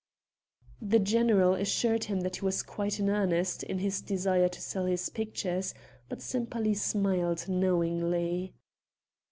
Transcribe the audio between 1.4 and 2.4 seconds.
assured him that